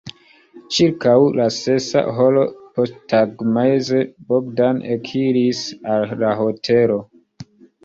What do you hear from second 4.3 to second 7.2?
Bogdan ekiris al la hotelo.